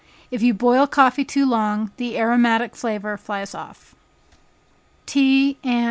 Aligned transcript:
If 0.31 0.41
you 0.41 0.55
boil 0.55 0.87
coffee 0.87 1.23
too 1.23 1.45
long, 1.45 1.91
the 1.97 2.17
aromatic 2.17 2.75
flavor 2.75 3.17
flies 3.17 3.53
off. 3.53 3.93
Tea, 5.05 5.59
&c. 5.63 5.79